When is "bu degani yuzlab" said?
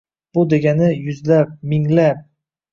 0.37-1.55